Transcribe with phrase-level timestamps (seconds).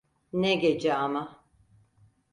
[0.33, 1.43] Ne gece ama!